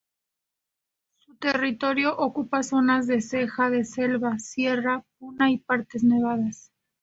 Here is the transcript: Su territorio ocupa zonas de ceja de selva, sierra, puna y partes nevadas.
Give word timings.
Su 1.19 1.35
territorio 1.37 2.17
ocupa 2.17 2.63
zonas 2.63 3.05
de 3.05 3.21
ceja 3.21 3.69
de 3.69 3.85
selva, 3.85 4.39
sierra, 4.39 5.05
puna 5.19 5.51
y 5.51 5.59
partes 5.59 6.03
nevadas. 6.03 6.71